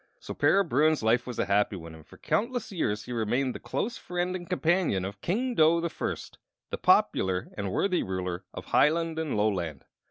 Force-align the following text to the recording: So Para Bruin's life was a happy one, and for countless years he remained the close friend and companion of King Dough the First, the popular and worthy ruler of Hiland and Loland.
So 0.19 0.33
Para 0.33 0.63
Bruin's 0.65 1.03
life 1.03 1.27
was 1.27 1.37
a 1.37 1.45
happy 1.45 1.75
one, 1.75 1.93
and 1.93 2.03
for 2.03 2.17
countless 2.17 2.71
years 2.71 3.03
he 3.05 3.11
remained 3.13 3.53
the 3.53 3.59
close 3.59 3.97
friend 3.99 4.35
and 4.35 4.49
companion 4.49 5.05
of 5.05 5.21
King 5.21 5.53
Dough 5.53 5.79
the 5.79 5.91
First, 5.91 6.39
the 6.71 6.79
popular 6.79 7.49
and 7.55 7.71
worthy 7.71 8.01
ruler 8.01 8.43
of 8.51 8.65
Hiland 8.65 9.19
and 9.19 9.37
Loland. 9.37 9.85